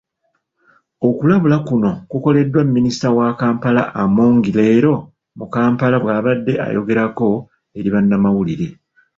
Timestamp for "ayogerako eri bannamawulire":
6.65-8.67